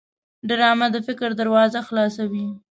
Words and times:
ډرامه 0.49 0.87
د 0.91 0.97
فکر 1.07 1.29
دروازه 1.39 1.79
خلاصوي 1.87 2.47